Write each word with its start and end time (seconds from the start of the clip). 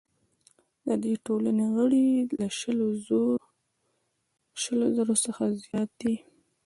د 0.87 0.89
دې 1.03 1.13
ټولنې 1.25 1.65
غړي 1.75 2.05
له 2.39 2.47
شلو 4.61 4.85
زرو 4.95 5.15
څخه 5.25 5.43
زیات 5.65 5.89
دي. 6.01 6.15